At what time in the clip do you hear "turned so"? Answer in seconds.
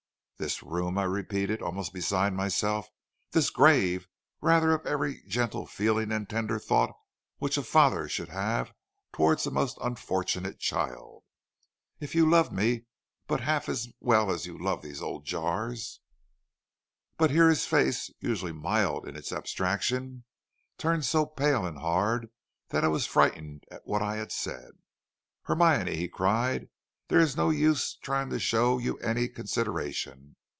20.79-21.27